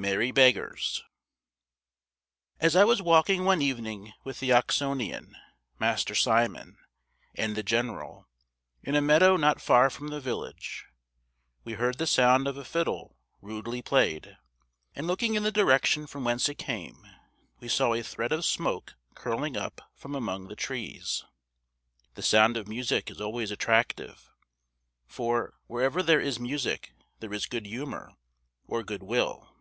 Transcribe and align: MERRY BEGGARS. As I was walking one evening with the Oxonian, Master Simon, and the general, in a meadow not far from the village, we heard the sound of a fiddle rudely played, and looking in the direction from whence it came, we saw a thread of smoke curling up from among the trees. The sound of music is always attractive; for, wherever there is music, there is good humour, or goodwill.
MERRY 0.00 0.30
BEGGARS. 0.30 1.02
As 2.60 2.76
I 2.76 2.84
was 2.84 3.02
walking 3.02 3.44
one 3.44 3.60
evening 3.60 4.12
with 4.22 4.38
the 4.38 4.52
Oxonian, 4.52 5.36
Master 5.80 6.14
Simon, 6.14 6.78
and 7.34 7.56
the 7.56 7.64
general, 7.64 8.28
in 8.80 8.94
a 8.94 9.00
meadow 9.02 9.36
not 9.36 9.60
far 9.60 9.90
from 9.90 10.06
the 10.06 10.20
village, 10.20 10.86
we 11.64 11.72
heard 11.72 11.98
the 11.98 12.06
sound 12.06 12.46
of 12.46 12.56
a 12.56 12.64
fiddle 12.64 13.16
rudely 13.42 13.82
played, 13.82 14.36
and 14.94 15.08
looking 15.08 15.34
in 15.34 15.42
the 15.42 15.50
direction 15.50 16.06
from 16.06 16.22
whence 16.22 16.48
it 16.48 16.58
came, 16.58 17.04
we 17.58 17.66
saw 17.66 17.92
a 17.92 18.00
thread 18.04 18.30
of 18.30 18.44
smoke 18.44 18.94
curling 19.16 19.56
up 19.56 19.80
from 19.96 20.14
among 20.14 20.46
the 20.46 20.54
trees. 20.54 21.24
The 22.14 22.22
sound 22.22 22.56
of 22.56 22.68
music 22.68 23.10
is 23.10 23.20
always 23.20 23.50
attractive; 23.50 24.30
for, 25.08 25.58
wherever 25.66 26.04
there 26.04 26.20
is 26.20 26.38
music, 26.38 26.92
there 27.18 27.34
is 27.34 27.46
good 27.46 27.66
humour, 27.66 28.12
or 28.68 28.84
goodwill. 28.84 29.56